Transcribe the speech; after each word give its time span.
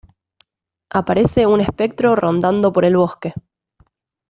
Aparece 0.89 1.45
un 1.45 1.61
espectro 1.61 2.15
rondando 2.15 2.73
por 2.73 2.85
el 2.85 2.97
bosque. 2.97 3.35